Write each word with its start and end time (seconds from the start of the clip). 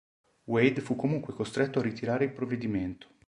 Wade 0.45 0.81
fu 0.81 0.95
dunque 0.95 1.31
costretto 1.35 1.77
a 1.77 1.83
ritirare 1.83 2.25
il 2.25 2.31
provvedimento. 2.33 3.07